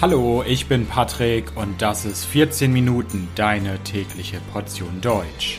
[0.00, 5.58] Hallo, ich bin Patrick und das ist 14 Minuten deine tägliche Portion Deutsch.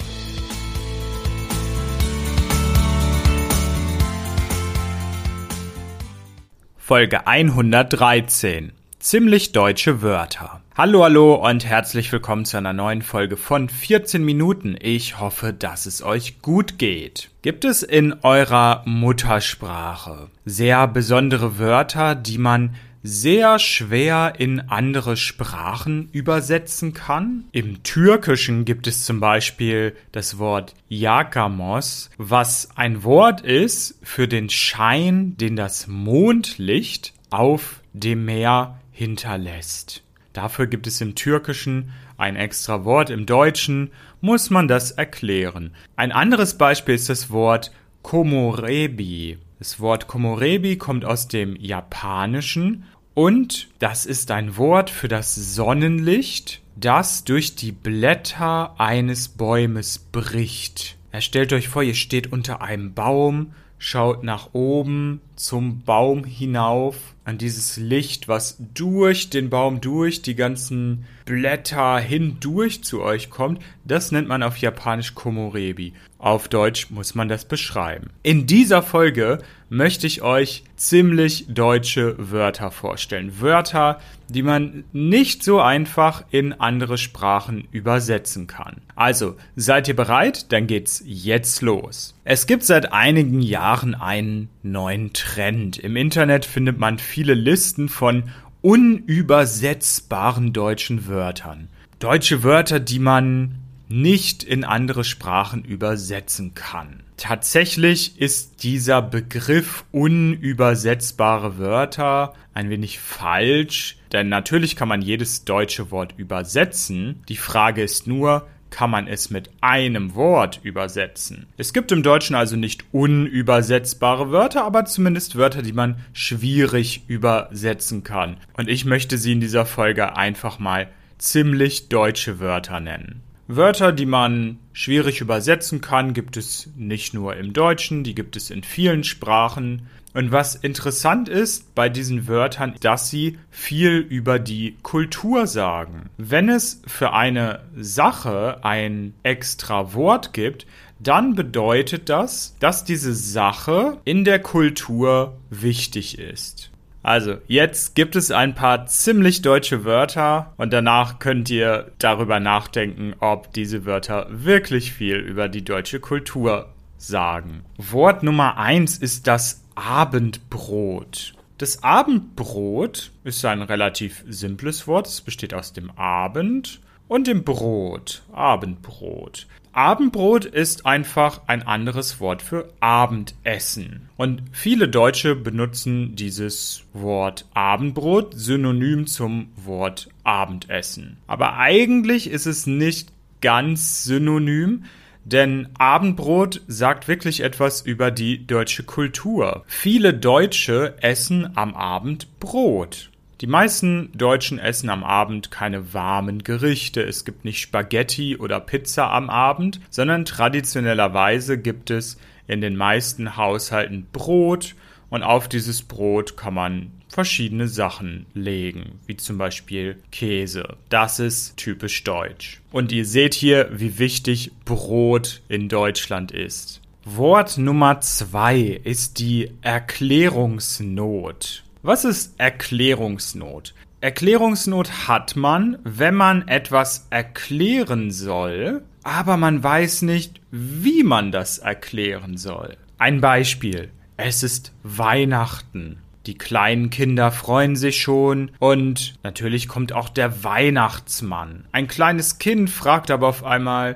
[6.77, 8.71] Folge 113.
[8.97, 10.61] Ziemlich deutsche Wörter.
[10.73, 14.77] Hallo, hallo und herzlich willkommen zu einer neuen Folge von 14 Minuten.
[14.79, 17.29] Ich hoffe, dass es euch gut geht.
[17.41, 26.09] Gibt es in eurer Muttersprache sehr besondere Wörter, die man sehr schwer in andere Sprachen
[26.11, 27.45] übersetzen kann.
[27.51, 34.49] Im Türkischen gibt es zum Beispiel das Wort Yakamos, was ein Wort ist für den
[34.49, 40.03] Schein, den das Mondlicht auf dem Meer hinterlässt.
[40.33, 45.71] Dafür gibt es im Türkischen ein extra Wort, im Deutschen muss man das erklären.
[45.95, 47.71] Ein anderes Beispiel ist das Wort
[48.01, 49.37] Komorebi.
[49.59, 56.61] Das Wort Komorebi kommt aus dem Japanischen und das ist ein Wort für das Sonnenlicht,
[56.77, 60.97] das durch die Blätter eines Bäumes bricht.
[61.11, 67.15] Er stellt euch vor, ihr steht unter einem Baum, schaut nach oben zum Baum hinauf
[67.23, 73.61] an dieses Licht, was durch den Baum, durch die ganzen Blätter hindurch zu euch kommt,
[73.85, 75.93] das nennt man auf Japanisch Komorebi.
[76.17, 78.09] Auf Deutsch muss man das beschreiben.
[78.23, 79.37] In dieser Folge
[79.69, 83.39] möchte ich euch ziemlich deutsche Wörter vorstellen.
[83.39, 88.81] Wörter, die man nicht so einfach in andere Sprachen übersetzen kann.
[88.95, 90.51] Also, seid ihr bereit?
[90.51, 92.15] Dann geht's jetzt los.
[92.23, 95.28] Es gibt seit einigen Jahren einen neuen Trend.
[95.37, 98.23] Im Internet findet man viele Listen von
[98.61, 101.69] unübersetzbaren deutschen Wörtern.
[101.99, 103.55] Deutsche Wörter, die man
[103.89, 107.03] nicht in andere Sprachen übersetzen kann.
[107.17, 115.91] Tatsächlich ist dieser Begriff unübersetzbare Wörter ein wenig falsch, denn natürlich kann man jedes deutsche
[115.91, 117.23] Wort übersetzen.
[117.27, 121.47] Die Frage ist nur, kann man es mit einem Wort übersetzen.
[121.57, 128.03] Es gibt im Deutschen also nicht unübersetzbare Wörter, aber zumindest Wörter, die man schwierig übersetzen
[128.03, 128.37] kann.
[128.57, 133.21] Und ich möchte sie in dieser Folge einfach mal ziemlich deutsche Wörter nennen.
[133.51, 138.51] Wörter, die man schwierig übersetzen kann, gibt es nicht nur im Deutschen, die gibt es
[138.51, 139.87] in vielen Sprachen.
[140.13, 146.09] Und was interessant ist bei diesen Wörtern, dass sie viel über die Kultur sagen.
[146.17, 150.65] Wenn es für eine Sache ein extra Wort gibt,
[150.99, 156.71] dann bedeutet das, dass diese Sache in der Kultur wichtig ist.
[157.01, 163.13] Also, jetzt gibt es ein paar ziemlich deutsche Wörter und danach könnt ihr darüber nachdenken,
[163.19, 166.67] ob diese Wörter wirklich viel über die deutsche Kultur
[166.97, 167.63] sagen.
[167.77, 171.33] Wort Nummer eins ist das Abendbrot.
[171.57, 175.07] Das Abendbrot ist ein relativ simples Wort.
[175.07, 178.23] Es besteht aus dem Abend und dem Brot.
[178.33, 179.47] Abendbrot.
[179.71, 184.09] Abendbrot ist einfach ein anderes Wort für Abendessen.
[184.17, 191.17] Und viele Deutsche benutzen dieses Wort Abendbrot synonym zum Wort Abendessen.
[191.25, 194.83] Aber eigentlich ist es nicht ganz synonym,
[195.25, 199.63] denn Abendbrot sagt wirklich etwas über die deutsche Kultur.
[199.67, 203.09] Viele Deutsche essen am Abend Brot.
[203.41, 207.01] Die meisten Deutschen essen am Abend keine warmen Gerichte.
[207.01, 213.37] Es gibt nicht Spaghetti oder Pizza am Abend, sondern traditionellerweise gibt es in den meisten
[213.37, 214.75] Haushalten Brot
[215.09, 220.77] und auf dieses Brot kann man verschiedene Sachen legen, wie zum Beispiel Käse.
[220.89, 222.61] Das ist typisch deutsch.
[222.71, 226.81] Und ihr seht hier, wie wichtig Brot in Deutschland ist.
[227.05, 231.63] Wort Nummer zwei ist die Erklärungsnot.
[231.81, 233.73] Was ist Erklärungsnot?
[234.01, 241.57] Erklärungsnot hat man, wenn man etwas erklären soll, aber man weiß nicht, wie man das
[241.57, 242.77] erklären soll.
[242.97, 243.91] Ein Beispiel.
[244.21, 245.99] Es ist Weihnachten.
[246.25, 251.63] Die kleinen Kinder freuen sich schon und natürlich kommt auch der Weihnachtsmann.
[251.71, 253.95] Ein kleines Kind fragt aber auf einmal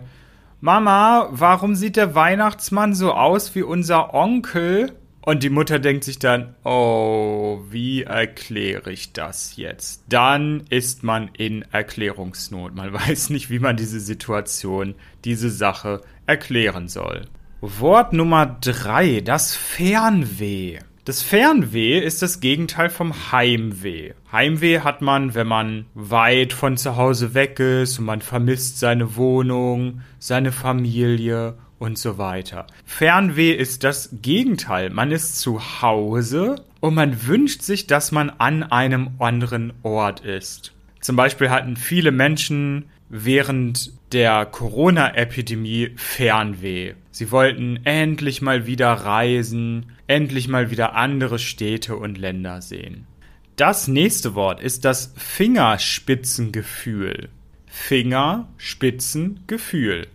[0.62, 4.94] Mama, warum sieht der Weihnachtsmann so aus wie unser Onkel?
[5.20, 10.06] Und die Mutter denkt sich dann, oh, wie erkläre ich das jetzt?
[10.08, 12.74] Dann ist man in Erklärungsnot.
[12.76, 14.96] Man weiß nicht, wie man diese Situation,
[15.26, 17.26] diese Sache erklären soll.
[17.66, 20.80] Wort Nummer drei, das Fernweh.
[21.06, 24.12] Das Fernweh ist das Gegenteil vom Heimweh.
[24.34, 29.16] Heimweh hat man, wenn man weit von zu Hause weg ist und man vermisst seine
[29.16, 32.68] Wohnung, seine Familie und so weiter.
[32.84, 34.90] Fernweh ist das Gegenteil.
[34.90, 40.74] Man ist zu Hause und man wünscht sich, dass man an einem anderen Ort ist.
[41.00, 46.96] Zum Beispiel hatten viele Menschen während der Corona-Epidemie Fernweh.
[47.12, 53.06] Sie wollten endlich mal wieder reisen, endlich mal wieder andere Städte und Länder sehen.
[53.56, 57.30] Das nächste Wort ist das Fingerspitzengefühl.
[57.68, 60.08] Fingerspitzengefühl.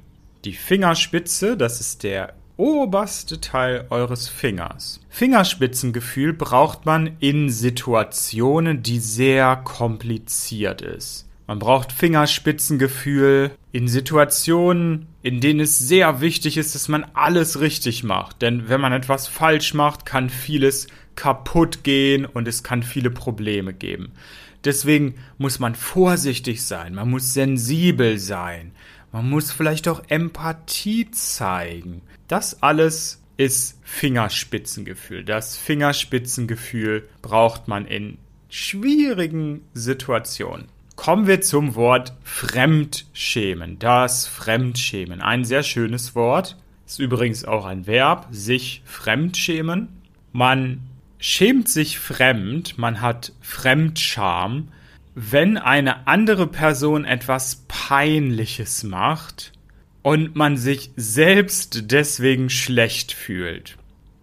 [0.44, 4.98] Die Fingerspitze, das ist der oberste Teil eures Fingers.
[5.08, 11.27] Fingerspitzengefühl braucht man in Situationen, die sehr kompliziert ist.
[11.48, 18.04] Man braucht Fingerspitzengefühl in Situationen, in denen es sehr wichtig ist, dass man alles richtig
[18.04, 18.42] macht.
[18.42, 23.72] Denn wenn man etwas falsch macht, kann vieles kaputt gehen und es kann viele Probleme
[23.72, 24.12] geben.
[24.64, 28.72] Deswegen muss man vorsichtig sein, man muss sensibel sein,
[29.10, 32.02] man muss vielleicht auch Empathie zeigen.
[32.26, 35.24] Das alles ist Fingerspitzengefühl.
[35.24, 38.18] Das Fingerspitzengefühl braucht man in
[38.50, 40.66] schwierigen Situationen.
[40.98, 43.78] Kommen wir zum Wort Fremdschämen.
[43.78, 45.20] Das Fremdschämen.
[45.20, 46.56] Ein sehr schönes Wort.
[46.88, 48.26] Ist übrigens auch ein Verb.
[48.32, 49.88] Sich fremdschämen.
[50.32, 50.80] Man
[51.20, 52.78] schämt sich fremd.
[52.78, 54.72] Man hat Fremdscham.
[55.14, 59.52] Wenn eine andere Person etwas Peinliches macht
[60.02, 63.76] und man sich selbst deswegen schlecht fühlt.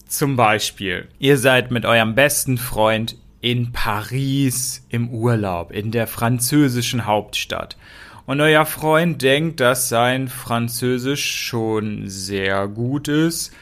[0.07, 7.05] Zum Beispiel, ihr seid mit eurem besten Freund in Paris im Urlaub, in der französischen
[7.05, 7.77] Hauptstadt.
[8.25, 13.53] Und euer Freund denkt, dass sein Französisch schon sehr gut ist.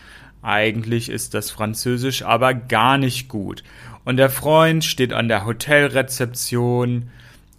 [0.42, 3.66] Eigentlich ist das Französisch aber gar nicht gut.
[4.06, 7.10] Und der Freund steht an der Hotelrezeption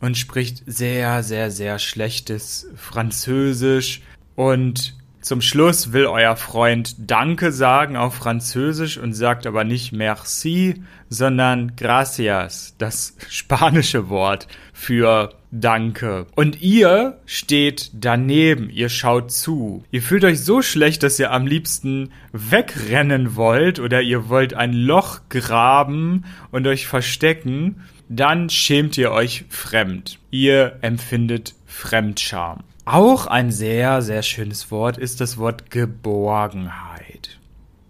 [0.00, 4.00] und spricht sehr, sehr, sehr schlechtes Französisch.
[4.34, 10.82] Und zum Schluss will euer Freund Danke sagen auf Französisch und sagt aber nicht Merci,
[11.08, 16.26] sondern Gracias, das spanische Wort für Danke.
[16.34, 19.82] Und ihr steht daneben, ihr schaut zu.
[19.90, 24.74] Ihr fühlt euch so schlecht, dass ihr am liebsten wegrennen wollt oder ihr wollt ein
[24.74, 27.80] Loch graben und euch verstecken.
[28.10, 30.18] Dann schämt ihr euch fremd.
[30.30, 32.62] Ihr empfindet Fremdscham.
[32.86, 37.38] Auch ein sehr, sehr schönes Wort ist das Wort Geborgenheit.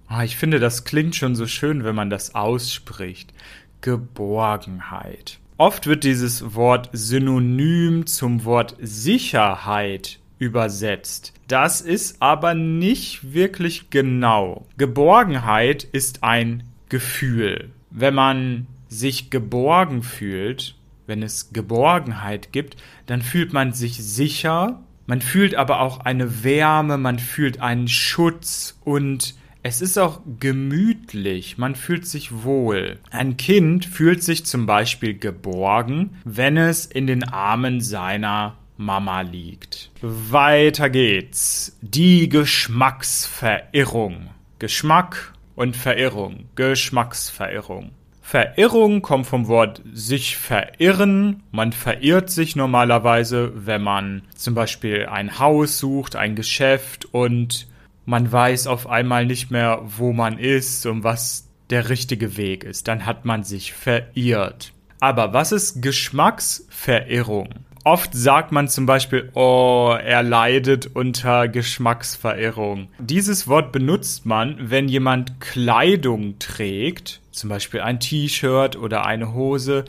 [0.06, 3.34] Ah, ich finde, das klingt schon so schön, wenn man das ausspricht.
[3.80, 5.40] Geborgenheit.
[5.56, 11.32] Oft wird dieses Wort synonym zum Wort Sicherheit übersetzt.
[11.48, 14.66] Das ist aber nicht wirklich genau.
[14.78, 17.70] Geborgenheit ist ein Gefühl.
[17.90, 20.76] Wenn man sich geborgen fühlt,
[21.06, 22.76] wenn es Geborgenheit gibt,
[23.06, 28.78] dann fühlt man sich sicher, man fühlt aber auch eine Wärme, man fühlt einen Schutz
[28.84, 32.98] und es ist auch gemütlich, man fühlt sich wohl.
[33.10, 39.90] Ein Kind fühlt sich zum Beispiel geborgen, wenn es in den Armen seiner Mama liegt.
[40.02, 41.78] Weiter geht's.
[41.80, 44.28] Die Geschmacksverirrung.
[44.58, 46.48] Geschmack und Verirrung.
[46.56, 47.92] Geschmacksverirrung.
[48.26, 51.42] Verirrung kommt vom Wort sich verirren.
[51.52, 57.68] Man verirrt sich normalerweise, wenn man zum Beispiel ein Haus sucht, ein Geschäft und
[58.06, 62.88] man weiß auf einmal nicht mehr, wo man ist und was der richtige Weg ist.
[62.88, 64.72] Dann hat man sich verirrt.
[65.00, 67.50] Aber was ist Geschmacksverirrung?
[67.86, 72.88] Oft sagt man zum Beispiel, oh, er leidet unter Geschmacksverirrung.
[72.98, 79.84] Dieses Wort benutzt man, wenn jemand Kleidung trägt, zum Beispiel ein T-Shirt oder eine Hose,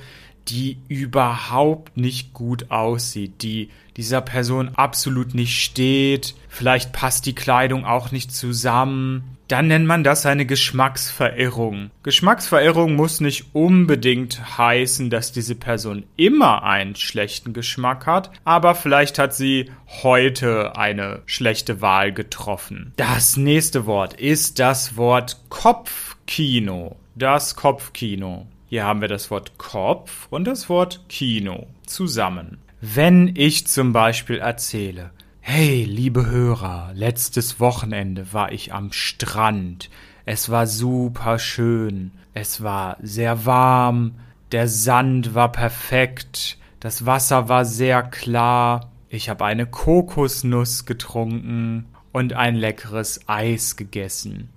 [0.47, 7.85] die überhaupt nicht gut aussieht, die dieser Person absolut nicht steht, vielleicht passt die Kleidung
[7.85, 11.91] auch nicht zusammen dann nennt man das eine Geschmacksverirrung.
[12.03, 19.19] Geschmacksverirrung muss nicht unbedingt heißen, dass diese Person immer einen schlechten Geschmack hat, aber vielleicht
[19.19, 19.71] hat sie
[20.03, 22.93] heute eine schlechte Wahl getroffen.
[22.97, 26.95] Das nächste Wort ist das Wort Kopfkino.
[27.15, 28.47] Das Kopfkino.
[28.67, 32.57] Hier haben wir das Wort Kopf und das Wort Kino zusammen.
[32.81, 39.91] Wenn ich zum Beispiel erzähle, Hey, liebe Hörer, letztes Wochenende war ich am Strand.
[40.25, 42.11] Es war super schön.
[42.33, 44.15] Es war sehr warm.
[44.51, 46.57] Der Sand war perfekt.
[46.79, 48.91] Das Wasser war sehr klar.
[49.07, 54.49] Ich habe eine Kokosnuss getrunken und ein leckeres Eis gegessen.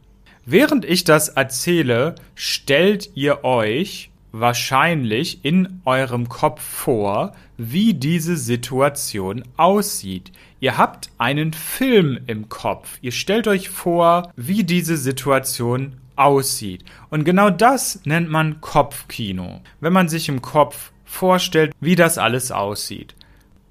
[0.50, 9.44] Während ich das erzähle, stellt ihr euch wahrscheinlich in eurem Kopf vor, wie diese Situation
[9.58, 10.32] aussieht.
[10.58, 12.96] Ihr habt einen Film im Kopf.
[13.02, 16.82] Ihr stellt euch vor, wie diese Situation aussieht.
[17.10, 19.60] Und genau das nennt man Kopfkino.
[19.80, 23.14] Wenn man sich im Kopf vorstellt, wie das alles aussieht.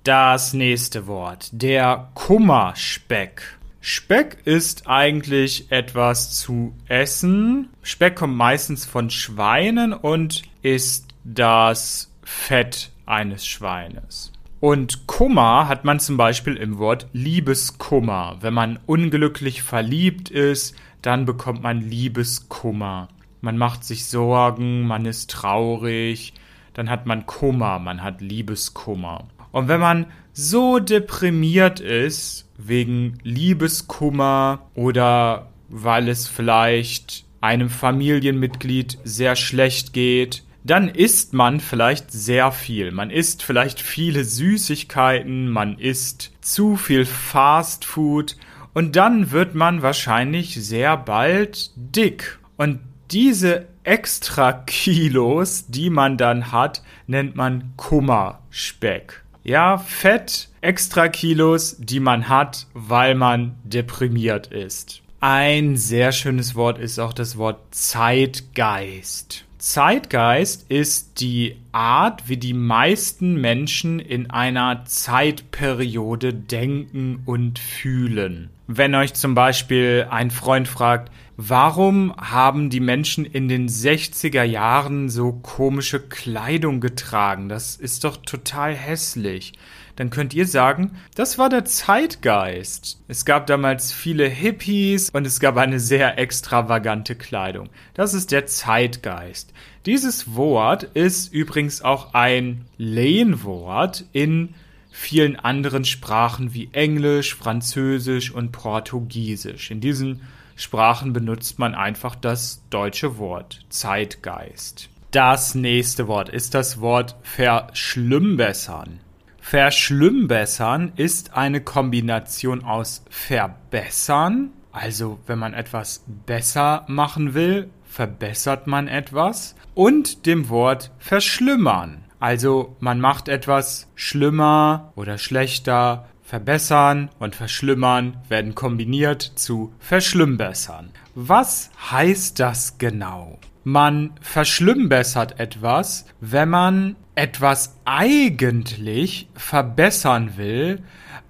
[0.03, 3.56] Das nächste Wort, der Kummerspeck.
[3.89, 7.69] Speck ist eigentlich etwas zu essen.
[7.81, 14.33] Speck kommt meistens von Schweinen und ist das Fett eines Schweines.
[14.59, 18.35] Und Kummer hat man zum Beispiel im Wort Liebeskummer.
[18.41, 23.07] Wenn man unglücklich verliebt ist, dann bekommt man Liebeskummer.
[23.39, 26.33] Man macht sich Sorgen, man ist traurig,
[26.73, 29.29] dann hat man Kummer, man hat Liebeskummer.
[29.57, 39.35] Und wenn man so deprimiert ist, wegen Liebeskummer oder weil es vielleicht einem Familienmitglied sehr
[39.35, 42.91] schlecht geht, dann isst man vielleicht sehr viel.
[42.91, 48.37] Man isst vielleicht viele Süßigkeiten, man isst zu viel Fast Food
[48.75, 52.37] und dann wird man wahrscheinlich sehr bald dick.
[52.57, 59.23] Und diese extra Kilos, die man dann hat, nennt man Kummerspeck.
[59.47, 65.01] Ja, Fett, extra Kilos, die man hat, weil man deprimiert ist.
[65.21, 69.45] Ein sehr schönes Wort ist auch das Wort Zeitgeist.
[69.57, 78.49] Zeitgeist ist die Art, wie die meisten Menschen in einer Zeitperiode denken und fühlen.
[78.67, 85.09] Wenn euch zum Beispiel ein Freund fragt, warum haben die Menschen in den 60er Jahren
[85.09, 87.47] so komische Kleidung getragen?
[87.47, 89.53] Das ist doch total hässlich.
[89.95, 93.01] Dann könnt ihr sagen, das war der Zeitgeist.
[93.07, 97.69] Es gab damals viele Hippies und es gab eine sehr extravagante Kleidung.
[97.93, 99.53] Das ist der Zeitgeist.
[99.85, 104.53] Dieses Wort ist übrigens auch ein Lehnwort in
[104.91, 109.71] vielen anderen Sprachen wie Englisch, Französisch und Portugiesisch.
[109.71, 110.21] In diesen
[110.57, 114.89] Sprachen benutzt man einfach das deutsche Wort Zeitgeist.
[115.11, 118.99] Das nächste Wort ist das Wort verschlimmbessern.
[119.39, 128.87] Verschlimmbessern ist eine Kombination aus verbessern, also wenn man etwas besser machen will, verbessert man
[128.87, 132.03] etwas, und dem Wort verschlimmern.
[132.19, 140.89] Also man macht etwas schlimmer oder schlechter, verbessern und verschlimmern werden kombiniert zu verschlimmbessern.
[141.15, 143.39] Was heißt das genau?
[143.63, 150.83] Man verschlimmbessert etwas, wenn man etwas eigentlich verbessern will,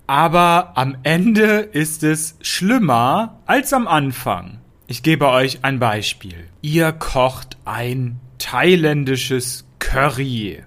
[0.07, 4.61] aber am Ende ist es schlimmer als am Anfang.
[4.87, 6.47] Ich gebe euch ein Beispiel.
[6.63, 10.63] Ihr kocht ein thailändisches Curry.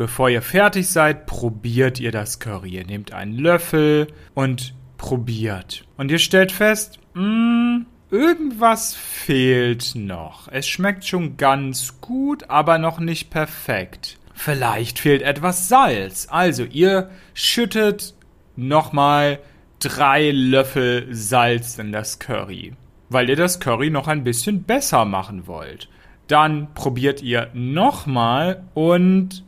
[0.00, 2.70] Bevor ihr fertig seid, probiert ihr das Curry.
[2.70, 5.84] Ihr nehmt einen Löffel und probiert.
[5.98, 10.48] Und ihr stellt fest, mh, mm, irgendwas fehlt noch.
[10.48, 14.18] Es schmeckt schon ganz gut, aber noch nicht perfekt.
[14.32, 16.28] Vielleicht fehlt etwas Salz.
[16.30, 18.14] Also ihr schüttet
[18.56, 19.38] nochmal
[19.80, 22.72] drei Löffel Salz in das Curry,
[23.10, 25.90] weil ihr das Curry noch ein bisschen besser machen wollt.
[26.26, 29.44] Dann probiert ihr nochmal und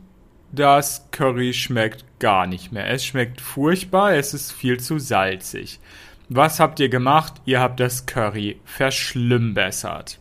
[0.53, 2.87] das Curry schmeckt gar nicht mehr.
[2.89, 5.79] Es schmeckt furchtbar, es ist viel zu salzig.
[6.29, 7.33] Was habt ihr gemacht?
[7.45, 10.19] Ihr habt das Curry verschlimmbessert.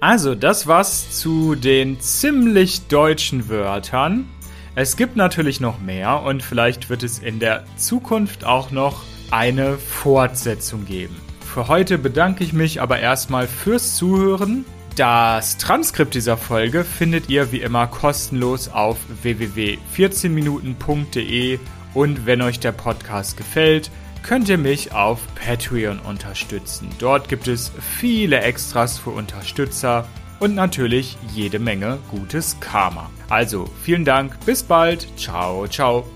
[0.00, 4.28] Also, das war's zu den ziemlich deutschen Wörtern.
[4.74, 9.78] Es gibt natürlich noch mehr und vielleicht wird es in der Zukunft auch noch eine
[9.78, 11.16] Fortsetzung geben.
[11.40, 14.64] Für heute bedanke ich mich aber erstmal fürs Zuhören
[14.96, 21.60] das Transkript dieser Folge findet ihr wie immer kostenlos auf www.14minuten.de
[21.94, 23.90] und wenn euch der Podcast gefällt,
[24.22, 26.88] könnt ihr mich auf Patreon unterstützen.
[26.98, 30.06] Dort gibt es viele Extras für Unterstützer
[30.40, 33.10] und natürlich jede Menge gutes Karma.
[33.28, 36.06] Also vielen Dank, bis bald, ciao, ciao.